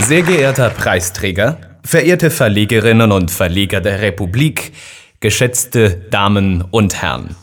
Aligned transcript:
Sehr 0.00 0.22
geehrter 0.22 0.70
Preisträger, 0.70 1.58
verehrte 1.84 2.30
Verlegerinnen 2.30 3.12
und 3.12 3.30
Verleger 3.30 3.80
der 3.80 4.00
Republik, 4.00 4.72
geschätzte 5.20 5.90
Damen 6.10 6.62
und 6.62 7.00
Herren. 7.00 7.36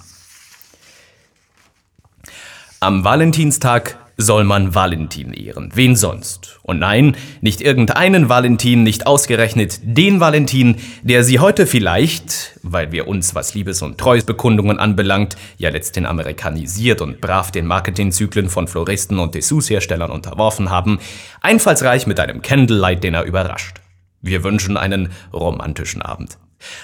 Am 2.79 3.03
Valentinstag 3.03 3.97
soll 4.17 4.43
man 4.43 4.73
Valentin 4.73 5.31
ehren. 5.31 5.69
Wen 5.75 5.95
sonst? 5.95 6.59
Und 6.63 6.79
nein, 6.79 7.15
nicht 7.41 7.61
irgendeinen 7.61 8.29
Valentin, 8.29 8.81
nicht 8.81 9.05
ausgerechnet 9.05 9.79
den 9.83 10.19
Valentin, 10.19 10.77
der 11.03 11.23
sie 11.23 11.39
heute 11.39 11.67
vielleicht, 11.67 12.59
weil 12.63 12.91
wir 12.91 13.07
uns, 13.07 13.35
was 13.35 13.53
Liebes- 13.53 13.83
und 13.83 13.99
Treuesbekundungen 13.99 14.79
anbelangt, 14.79 15.37
ja 15.57 15.69
letzthin 15.69 16.07
amerikanisiert 16.07 17.01
und 17.01 17.21
brav 17.21 17.51
den 17.51 17.67
Marketingzyklen 17.67 18.49
von 18.49 18.67
Floristen 18.67 19.19
und 19.19 19.35
Dessous-Herstellern 19.35 20.09
unterworfen 20.09 20.71
haben, 20.71 20.99
einfallsreich 21.41 22.07
mit 22.07 22.19
einem 22.19 22.41
Candlelight-Dinner 22.41 23.23
überrascht. 23.23 23.81
Wir 24.21 24.43
wünschen 24.43 24.77
einen 24.77 25.09
romantischen 25.31 26.01
Abend. 26.01 26.39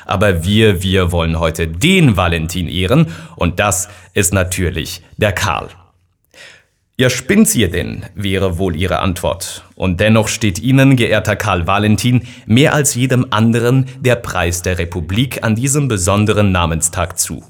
Aber 0.05 0.45
wir, 0.45 0.83
wir 0.83 1.11
wollen 1.11 1.39
heute 1.39 1.67
den 1.67 2.15
Valentin 2.15 2.67
ehren 2.67 3.07
und 3.35 3.59
das 3.59 3.89
ist 4.13 4.31
natürlich 4.31 5.01
der 5.17 5.31
Karl. 5.31 5.69
Ja, 6.95 7.09
spinnt 7.09 7.55
ihr 7.55 7.71
denn, 7.71 8.05
wäre 8.13 8.59
wohl 8.59 8.75
ihre 8.75 8.99
Antwort. 8.99 9.63
Und 9.73 9.99
dennoch 9.99 10.27
steht 10.27 10.59
Ihnen, 10.59 10.95
geehrter 10.95 11.35
Karl 11.35 11.65
Valentin, 11.65 12.27
mehr 12.45 12.75
als 12.75 12.93
jedem 12.93 13.25
anderen 13.31 13.87
der 13.99 14.15
Preis 14.15 14.61
der 14.61 14.77
Republik 14.77 15.43
an 15.43 15.55
diesem 15.55 15.87
besonderen 15.87 16.51
Namenstag 16.51 17.17
zu. 17.17 17.43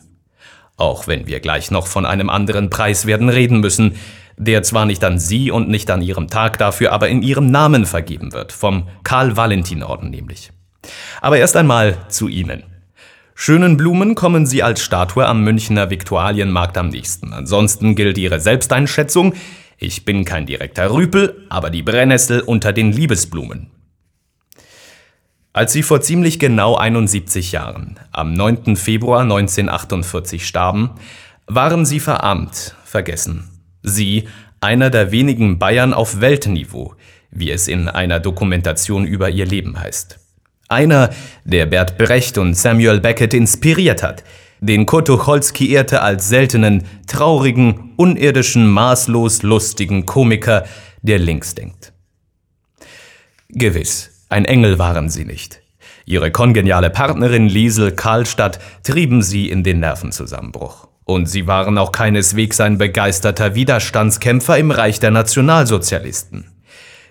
Auch 0.78 1.08
wenn 1.08 1.28
wir 1.28 1.42
gleich 1.42 1.72
noch 1.72 1.88
von 1.88 2.06
einem 2.06 2.30
anderen 2.30 2.70
Preis 2.70 3.06
werden 3.06 3.28
reden 3.28 3.60
müssen, 3.60 3.96
der 4.38 4.64
zwar 4.64 4.86
nicht 4.86 5.04
an 5.04 5.20
Sie 5.20 5.52
und 5.52 5.68
nicht 5.68 5.91
an 5.91 6.02
Ihrem 6.02 6.30
Tag 6.30 6.58
dafür, 6.58 6.94
aber 6.94 7.10
in 7.10 7.22
Ihrem 7.22 7.52
Namen 7.52 7.85
vergeben 7.85 8.32
wird, 8.32 8.54
vom 8.54 8.88
Karl-Valentin-Orden 9.04 10.10
nämlich. 10.10 10.52
Aber 11.20 11.38
erst 11.38 11.57
einmal 11.57 11.98
zu 12.07 12.30
Ihnen. 12.30 12.63
Schönen 13.35 13.77
Blumen 13.77 14.15
kommen 14.15 14.45
sie 14.45 14.63
als 14.63 14.81
Statue 14.81 15.26
am 15.26 15.43
Münchner 15.43 15.89
Viktualienmarkt 15.89 16.77
am 16.77 16.89
nächsten. 16.89 17.34
Ansonsten 17.34 17.95
gilt 17.95 18.17
ihre 18.17 18.39
Selbsteinschätzung, 18.39 19.34
ich 19.77 20.05
bin 20.05 20.23
kein 20.23 20.45
direkter 20.45 20.91
Rüpel, 20.91 21.45
aber 21.49 21.70
die 21.70 21.81
Brennnessel 21.81 22.41
unter 22.41 22.71
den 22.71 22.91
Liebesblumen. 22.91 23.71
Als 25.51 25.73
sie 25.73 25.84
vor 25.84 26.01
ziemlich 26.01 26.39
genau 26.39 26.76
71 26.76 27.51
Jahren, 27.51 27.99
am 28.11 28.34
9. 28.34 28.76
Februar 28.76 29.21
1948 29.21 30.48
starben, 30.48 30.91
waren 31.48 31.85
sie 31.85 31.99
verarmt, 31.99 32.76
vergessen. 32.85 33.49
Sie, 33.81 34.27
einer 34.61 34.89
der 34.89 35.11
wenigen 35.11 35.59
Bayern 35.59 35.93
auf 35.93 36.21
Weltniveau, 36.21 36.95
wie 37.29 37.51
es 37.51 37.67
in 37.67 37.89
einer 37.89 38.20
Dokumentation 38.20 39.05
über 39.05 39.29
ihr 39.29 39.45
Leben 39.45 39.79
heißt. 39.79 40.23
Einer, 40.70 41.10
der 41.44 41.66
Bert 41.66 41.98
Brecht 41.98 42.38
und 42.38 42.56
Samuel 42.56 43.00
Beckett 43.00 43.34
inspiriert 43.34 44.02
hat, 44.02 44.24
den 44.60 44.86
Kurt 44.86 45.08
Tucholsky 45.08 45.72
ehrte 45.72 46.02
als 46.02 46.30
seltenen, 46.30 46.84
traurigen, 47.06 47.94
unirdischen, 47.98 48.68
maßlos 48.70 49.44
lustigen 49.44 50.06
Komiker, 50.06 50.66
der 51.02 51.20
links 51.20 51.54
denkt. 51.54 51.91
Gewiss, 53.50 54.26
ein 54.30 54.46
Engel 54.46 54.80
waren 54.80 55.10
sie 55.10 55.26
nicht. 55.26 55.62
Ihre 56.06 56.32
kongeniale 56.32 56.90
Partnerin 56.90 57.48
Liesel 57.48 57.91
Karlstadt 57.91 58.60
trieben 58.84 59.22
sie 59.22 59.50
in 59.50 59.64
den 59.64 59.80
Nervenzusammenbruch. 59.80 60.88
Und 61.06 61.28
sie 61.28 61.48
waren 61.48 61.78
auch 61.78 61.91
keineswegs 61.91 62.62
ein 62.62 62.78
begeisterter 62.78 63.56
Widerstandskämpfer 63.56 64.58
im 64.58 64.72
Reich 64.72 65.00
der 65.00 65.12
Nationalsozialisten. 65.12 66.53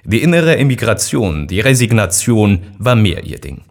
Die 0.04 0.22
innere 0.22 0.56
Emigration, 0.56 1.46
die 1.46 1.60
Resignation 1.60 2.62
war 2.78 2.96
mehr 2.96 3.22
ihr 3.22 3.38
Ding. 3.38 3.62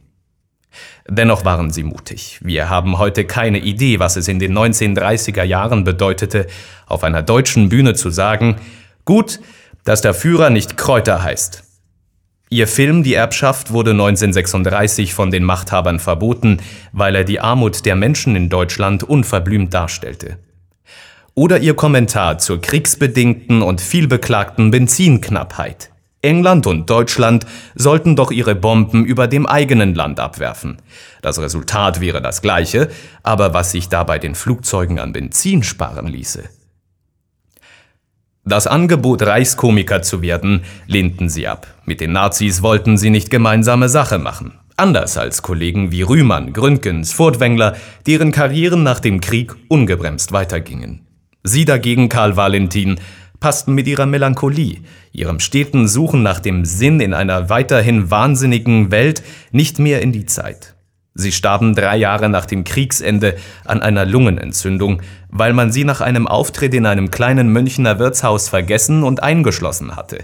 Dennoch 1.09 1.43
waren 1.43 1.71
sie 1.71 1.83
mutig. 1.83 2.39
Wir 2.41 2.69
haben 2.69 2.99
heute 2.99 3.25
keine 3.25 3.59
Idee, 3.59 3.99
was 3.99 4.15
es 4.15 4.29
in 4.29 4.39
den 4.39 4.57
1930er 4.57 5.43
Jahren 5.43 5.83
bedeutete, 5.83 6.47
auf 6.85 7.03
einer 7.03 7.21
deutschen 7.21 7.67
Bühne 7.67 7.95
zu 7.95 8.09
sagen, 8.09 8.55
gut, 9.03 9.41
dass 9.83 9.99
der 9.99 10.13
Führer 10.13 10.49
nicht 10.49 10.77
Kräuter 10.77 11.21
heißt. 11.21 11.63
Ihr 12.49 12.67
Film 12.67 13.03
Die 13.03 13.13
Erbschaft 13.13 13.73
wurde 13.73 13.91
1936 13.91 15.13
von 15.13 15.31
den 15.31 15.43
Machthabern 15.43 15.99
verboten, 15.99 16.59
weil 16.93 17.15
er 17.15 17.23
die 17.25 17.41
Armut 17.41 17.85
der 17.85 17.97
Menschen 17.97 18.37
in 18.37 18.47
Deutschland 18.47 19.03
unverblümt 19.03 19.73
darstellte. 19.73 20.37
Oder 21.33 21.59
ihr 21.59 21.75
Kommentar 21.75 22.37
zur 22.37 22.61
kriegsbedingten 22.61 23.61
und 23.61 23.81
vielbeklagten 23.81 24.71
Benzinknappheit. 24.71 25.90
England 26.21 26.67
und 26.67 26.89
Deutschland 26.89 27.45
sollten 27.73 28.15
doch 28.15 28.31
ihre 28.31 28.55
Bomben 28.55 29.05
über 29.05 29.27
dem 29.27 29.45
eigenen 29.47 29.95
Land 29.95 30.19
abwerfen. 30.19 30.77
Das 31.21 31.39
Resultat 31.39 31.99
wäre 31.99 32.21
das 32.21 32.41
gleiche, 32.41 32.89
aber 33.23 33.53
was 33.53 33.71
sich 33.71 33.89
dabei 33.89 34.19
den 34.19 34.35
Flugzeugen 34.35 34.99
an 34.99 35.13
Benzin 35.13 35.63
sparen 35.63 36.07
ließe. 36.07 36.43
Das 38.43 38.65
Angebot, 38.65 39.21
Reichskomiker 39.21 40.01
zu 40.01 40.21
werden, 40.21 40.63
lehnten 40.87 41.29
sie 41.29 41.47
ab. 41.47 41.67
Mit 41.85 42.01
den 42.01 42.11
Nazis 42.11 42.63
wollten 42.63 42.97
sie 42.97 43.11
nicht 43.11 43.29
gemeinsame 43.29 43.87
Sache 43.87 44.17
machen. 44.17 44.53
Anders 44.77 45.15
als 45.17 45.43
Kollegen 45.43 45.91
wie 45.91 46.01
Rühmann, 46.01 46.53
Gründgens, 46.53 47.13
Furtwängler, 47.13 47.75
deren 48.07 48.31
Karrieren 48.31 48.81
nach 48.81 48.99
dem 48.99 49.21
Krieg 49.21 49.53
ungebremst 49.67 50.31
weitergingen. 50.31 51.05
Sie 51.43 51.65
dagegen, 51.65 52.09
Karl 52.09 52.35
Valentin, 52.35 52.99
passten 53.41 53.73
mit 53.73 53.87
ihrer 53.87 54.05
Melancholie, 54.05 54.77
ihrem 55.11 55.41
steten 55.41 55.89
Suchen 55.89 56.23
nach 56.23 56.39
dem 56.39 56.63
Sinn 56.63 57.01
in 57.01 57.13
einer 57.13 57.49
weiterhin 57.49 58.09
wahnsinnigen 58.09 58.91
Welt 58.91 59.23
nicht 59.51 59.79
mehr 59.79 60.01
in 60.01 60.13
die 60.13 60.25
Zeit. 60.25 60.75
Sie 61.13 61.33
starben 61.33 61.75
drei 61.75 61.97
Jahre 61.97 62.29
nach 62.29 62.45
dem 62.45 62.63
Kriegsende 62.63 63.35
an 63.65 63.81
einer 63.81 64.05
Lungenentzündung, 64.05 65.01
weil 65.27 65.51
man 65.51 65.71
sie 65.71 65.83
nach 65.83 65.99
einem 65.99 66.25
Auftritt 66.25 66.73
in 66.73 66.85
einem 66.85 67.11
kleinen 67.11 67.49
Münchner 67.49 67.99
Wirtshaus 67.99 68.47
vergessen 68.47 69.03
und 69.03 69.21
eingeschlossen 69.21 69.97
hatte. 69.97 70.19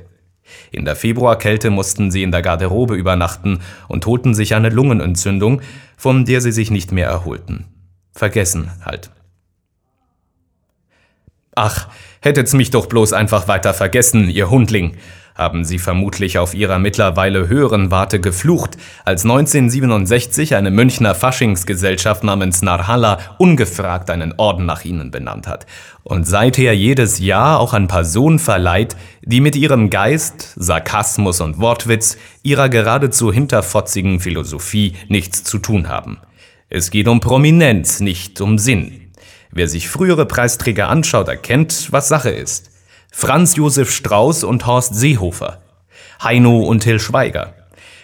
In 0.71 0.85
der 0.85 0.95
Februarkälte 0.95 1.71
mussten 1.71 2.11
sie 2.11 2.23
in 2.23 2.31
der 2.31 2.41
Garderobe 2.41 2.95
übernachten 2.95 3.59
und 3.89 4.05
holten 4.05 4.33
sich 4.33 4.55
eine 4.55 4.69
Lungenentzündung, 4.69 5.61
von 5.97 6.23
der 6.23 6.39
sie 6.39 6.53
sich 6.53 6.71
nicht 6.71 6.93
mehr 6.93 7.07
erholten. 7.07 7.65
Vergessen 8.13 8.71
halt. 8.85 9.11
Ach, 11.59 11.89
hättet's 12.27 12.53
mich 12.53 12.69
doch 12.69 12.85
bloß 12.85 13.13
einfach 13.13 13.47
weiter 13.47 13.73
vergessen, 13.73 14.29
ihr 14.29 14.49
Hundling, 14.49 14.97
haben 15.37 15.63
sie 15.63 15.77
vermutlich 15.77 16.39
auf 16.39 16.53
ihrer 16.53 16.79
mittlerweile 16.79 17.47
höheren 17.47 17.91
Warte 17.91 18.19
geflucht, 18.19 18.77
als 19.05 19.23
1967 19.23 20.55
eine 20.55 20.71
Münchner 20.71 21.13
Faschingsgesellschaft 21.13 22.23
namens 22.23 22.61
Narhalla 22.61 23.19
ungefragt 23.37 24.09
einen 24.09 24.33
Orden 24.37 24.65
nach 24.65 24.83
ihnen 24.83 25.11
benannt 25.11 25.47
hat 25.47 25.67
und 26.03 26.25
seither 26.25 26.73
jedes 26.73 27.19
Jahr 27.19 27.59
auch 27.59 27.73
an 27.73 27.87
Personen 27.87 28.39
verleiht, 28.39 28.95
die 29.21 29.41
mit 29.41 29.55
ihrem 29.55 29.89
Geist, 29.89 30.53
Sarkasmus 30.55 31.39
und 31.39 31.59
Wortwitz 31.59 32.17
ihrer 32.43 32.69
geradezu 32.69 33.31
hinterfotzigen 33.31 34.19
Philosophie 34.19 34.93
nichts 35.07 35.43
zu 35.43 35.59
tun 35.59 35.87
haben. 35.87 36.17
Es 36.69 36.91
geht 36.91 37.07
um 37.07 37.19
Prominenz, 37.19 37.99
nicht 37.99 38.41
um 38.41 38.57
Sinn. 38.57 39.06
Wer 39.51 39.67
sich 39.67 39.89
frühere 39.89 40.25
Preisträger 40.25 40.89
anschaut, 40.89 41.27
erkennt, 41.27 41.91
was 41.91 42.07
Sache 42.07 42.29
ist. 42.29 42.71
Franz 43.11 43.55
Josef 43.55 43.91
Strauß 43.91 44.43
und 44.43 44.65
Horst 44.65 44.95
Seehofer. 44.95 45.61
Heino 46.21 46.61
und 46.61 46.81
Till 46.81 46.99
Schweiger. 46.99 47.55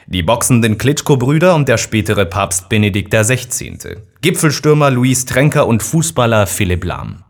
Die 0.08 0.24
boxenden 0.24 0.78
Klitschko-Brüder 0.78 1.56
und 1.56 1.70
der 1.70 1.78
spätere 1.78 2.26
Papst 2.26 2.70
Benedikt 2.70 3.14
XVI. 3.14 3.98
Gipfelstürmer 4.22 4.92
Luis 4.92 5.26
Trenker 5.26 5.68
und 5.68 5.84
Fußballer 5.84 6.48
Philipp 6.48 6.84
Lahm. 6.84 7.24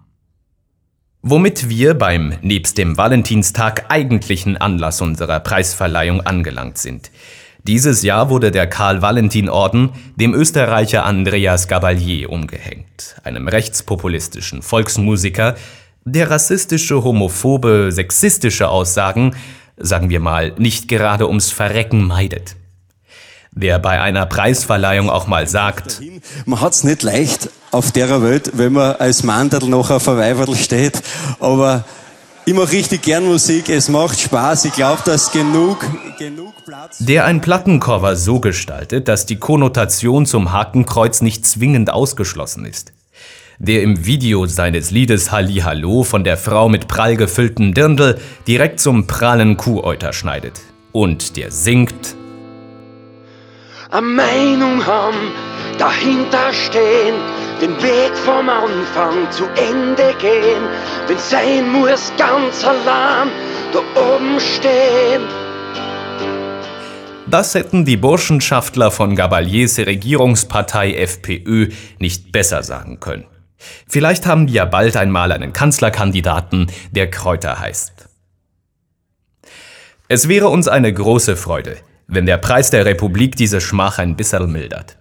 Womit 1.21 1.69
wir 1.69 1.93
beim 1.93 2.33
nebst 2.41 2.77
dem 2.77 2.97
Valentinstag 2.97 3.85
eigentlichen 3.89 4.57
Anlass 4.57 5.01
unserer 5.01 5.39
Preisverleihung 5.39 6.21
angelangt 6.21 6.77
sind– 6.77 7.11
dieses 7.65 8.03
Jahr 8.03 8.29
wurde 8.29 8.51
der 8.51 8.67
Karl-Valentin-Orden 8.67 9.91
dem 10.17 10.33
Österreicher 10.33 11.05
Andreas 11.05 11.69
Gabalier 11.69 12.29
umgehängt, 12.29 13.15
einem 13.23 13.47
rechtspopulistischen 13.47 14.61
Volksmusiker, 14.61 15.55
der 16.03 16.29
rassistische, 16.29 17.03
homophobe, 17.03 17.89
sexistische 17.91 18.67
Aussagen, 18.67 19.35
sagen 19.77 20.09
wir 20.09 20.19
mal, 20.19 20.53
nicht 20.57 20.89
gerade 20.89 21.27
ums 21.27 21.51
Verrecken 21.51 22.03
meidet. 22.05 22.57
Der 23.53 23.79
bei 23.79 24.01
einer 24.01 24.25
Preisverleihung 24.25 25.09
auch 25.09 25.27
mal 25.27 25.47
sagt, 25.47 26.01
man 26.45 26.59
hat's 26.59 26.83
nicht 26.83 27.03
leicht 27.03 27.49
auf 27.71 27.93
der 27.93 28.21
Welt, 28.21 28.51
wenn 28.55 28.73
man 28.73 28.97
als 28.97 29.23
Mandel 29.23 29.63
ein 29.63 29.71
Weiberl 29.71 30.55
steht, 30.55 31.01
aber 31.39 31.85
ich 32.45 32.53
mache 32.53 32.71
richtig 32.71 33.01
gern 33.03 33.25
Musik, 33.25 33.69
es 33.69 33.89
macht 33.89 34.19
Spaß, 34.19 34.65
ich 34.65 34.73
glaube, 34.73 35.01
dass 35.05 35.31
genug, 35.31 35.85
genug 36.17 36.53
Platz. 36.65 36.97
Der 36.99 37.25
ein 37.25 37.41
Plattencover 37.41 38.15
so 38.15 38.39
gestaltet, 38.39 39.07
dass 39.07 39.25
die 39.25 39.37
Konnotation 39.37 40.25
zum 40.25 40.51
Hakenkreuz 40.51 41.21
nicht 41.21 41.45
zwingend 41.45 41.91
ausgeschlossen 41.91 42.65
ist. 42.65 42.93
Der 43.59 43.83
im 43.83 44.05
Video 44.05 44.45
seines 44.45 44.91
Liedes 44.91 45.31
Halli 45.31 45.57
Hallo 45.57 46.03
von 46.03 46.23
der 46.23 46.37
Frau 46.37 46.69
mit 46.69 46.87
prall 46.87 47.15
gefülltem 47.15 47.73
Dirndl 47.73 48.19
direkt 48.47 48.79
zum 48.79 49.07
prallen 49.07 49.57
Kuhäuter 49.57 50.11
schneidet. 50.11 50.59
und 50.93 51.35
der 51.35 51.51
singt. 51.51 52.15
Eine 53.89 54.07
Meinung 54.07 54.85
haben, 54.85 55.31
dahinter 55.77 56.53
stehen, 56.53 57.15
den 57.61 57.75
Weg 57.83 58.15
vom 58.25 58.47
Anfang 58.49 59.29
zu 59.31 59.45
Ende 59.55 60.15
gehen, 60.19 60.63
wenn 61.07 61.17
sein 61.17 61.69
muss 61.71 62.11
ganz 62.17 62.63
allein 62.63 63.29
da 63.71 63.79
oben 63.99 64.39
stehen. 64.39 65.21
Das 67.27 67.55
hätten 67.55 67.85
die 67.85 67.97
Burschenschaftler 67.97 68.91
von 68.91 69.15
Gabaliers 69.15 69.79
Regierungspartei 69.79 70.93
FPÖ 70.93 71.69
nicht 71.99 72.31
besser 72.31 72.63
sagen 72.63 72.99
können. 72.99 73.25
Vielleicht 73.87 74.25
haben 74.25 74.47
die 74.47 74.53
ja 74.53 74.65
bald 74.65 74.97
einmal 74.97 75.31
einen 75.31 75.53
Kanzlerkandidaten, 75.53 76.67
der 76.91 77.09
Kräuter 77.09 77.59
heißt. 77.59 78.09
Es 80.09 80.27
wäre 80.27 80.49
uns 80.49 80.67
eine 80.67 80.93
große 80.93 81.35
Freude, 81.35 81.77
wenn 82.07 82.25
der 82.25 82.37
Preis 82.37 82.69
der 82.69 82.85
Republik 82.85 83.35
diese 83.35 83.61
Schmach 83.61 83.99
ein 83.99 84.15
bisschen 84.15 84.51
mildert. 84.51 84.97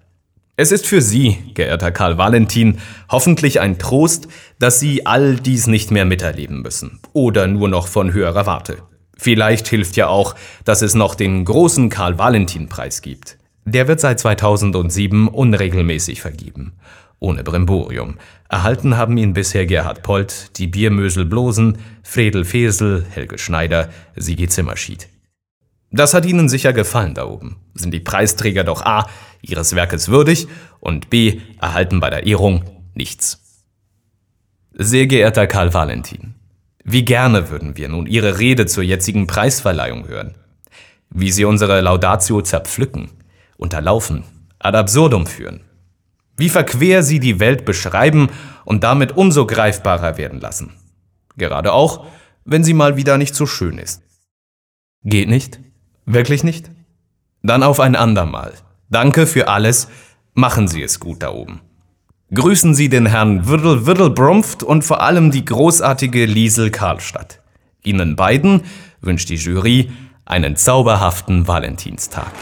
Es 0.62 0.70
ist 0.70 0.86
für 0.86 1.02
Sie, 1.02 1.38
geehrter 1.54 1.90
Karl 1.90 2.18
Valentin, 2.18 2.78
hoffentlich 3.10 3.58
ein 3.58 3.80
Trost, 3.80 4.28
dass 4.60 4.78
Sie 4.78 5.04
all 5.06 5.34
dies 5.34 5.66
nicht 5.66 5.90
mehr 5.90 6.04
miterleben 6.04 6.62
müssen 6.62 7.00
oder 7.12 7.48
nur 7.48 7.68
noch 7.68 7.88
von 7.88 8.12
höherer 8.12 8.46
Warte. 8.46 8.78
Vielleicht 9.16 9.66
hilft 9.66 9.96
ja 9.96 10.06
auch, 10.06 10.36
dass 10.64 10.82
es 10.82 10.94
noch 10.94 11.16
den 11.16 11.44
großen 11.44 11.88
Karl 11.88 12.16
Valentin 12.16 12.68
Preis 12.68 13.02
gibt. 13.02 13.38
Der 13.64 13.88
wird 13.88 13.98
seit 13.98 14.20
2007 14.20 15.26
unregelmäßig 15.26 16.22
vergeben 16.22 16.74
ohne 17.18 17.42
Brimborium. 17.44 18.18
Erhalten 18.48 18.96
haben 18.96 19.16
ihn 19.16 19.32
bisher 19.32 19.64
Gerhard 19.64 20.02
Polt, 20.02 20.58
die 20.58 20.66
Biermösel 20.66 21.24
Blosen, 21.24 21.78
Fredel 22.02 22.44
Fesel, 22.44 23.04
Helge 23.08 23.38
Schneider, 23.38 23.90
Sigi 24.16 24.48
Zimmerschied. 24.48 25.08
Das 25.92 26.14
hat 26.14 26.26
Ihnen 26.26 26.48
sicher 26.48 26.72
gefallen 26.72 27.14
da 27.14 27.26
oben. 27.26 27.56
Sind 27.74 27.92
die 27.92 28.00
Preisträger 28.00 28.64
doch 28.64 28.82
A. 28.82 29.08
ihres 29.42 29.74
Werkes 29.74 30.08
würdig 30.08 30.48
und 30.80 31.10
B. 31.10 31.40
erhalten 31.60 32.00
bei 32.00 32.10
der 32.10 32.26
Ehrung 32.26 32.64
nichts. 32.94 33.40
Sehr 34.72 35.06
geehrter 35.06 35.46
Karl 35.46 35.74
Valentin, 35.74 36.34
wie 36.82 37.04
gerne 37.04 37.50
würden 37.50 37.76
wir 37.76 37.88
nun 37.88 38.06
Ihre 38.06 38.38
Rede 38.38 38.66
zur 38.66 38.82
jetzigen 38.82 39.26
Preisverleihung 39.26 40.08
hören. 40.08 40.34
Wie 41.10 41.30
Sie 41.30 41.44
unsere 41.44 41.80
Laudatio 41.82 42.40
zerpflücken, 42.40 43.10
unterlaufen, 43.58 44.24
ad 44.58 44.78
absurdum 44.78 45.26
führen 45.26 45.60
wie 46.36 46.48
verquer 46.48 47.02
sie 47.02 47.20
die 47.20 47.40
Welt 47.40 47.64
beschreiben 47.64 48.28
und 48.64 48.82
damit 48.84 49.16
umso 49.16 49.46
greifbarer 49.46 50.16
werden 50.16 50.40
lassen. 50.40 50.72
Gerade 51.36 51.72
auch, 51.72 52.06
wenn 52.44 52.64
sie 52.64 52.74
mal 52.74 52.96
wieder 52.96 53.18
nicht 53.18 53.34
so 53.34 53.46
schön 53.46 53.78
ist. 53.78 54.02
Geht 55.04 55.28
nicht? 55.28 55.60
Wirklich 56.04 56.44
nicht? 56.44 56.70
Dann 57.42 57.62
auf 57.62 57.80
ein 57.80 57.96
andermal. 57.96 58.52
Danke 58.90 59.26
für 59.26 59.48
alles. 59.48 59.88
Machen 60.34 60.68
Sie 60.68 60.82
es 60.82 61.00
gut 61.00 61.22
da 61.22 61.32
oben. 61.32 61.60
Grüßen 62.34 62.74
Sie 62.74 62.88
den 62.88 63.06
Herrn 63.06 63.46
Wirdel 63.46 63.84
Wirdelbrumpft 63.84 64.62
und 64.62 64.84
vor 64.84 65.02
allem 65.02 65.30
die 65.30 65.44
großartige 65.44 66.24
Liesel 66.24 66.70
Karlstadt. 66.70 67.40
Ihnen 67.82 68.16
beiden 68.16 68.62
wünscht 69.00 69.28
die 69.28 69.34
Jury 69.34 69.90
einen 70.24 70.56
zauberhaften 70.56 71.46
Valentinstag. 71.46 72.32